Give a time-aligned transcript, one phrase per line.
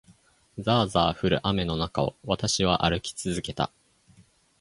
[0.57, 3.71] ざあざあ降る雨の中を、私は歩き続けた。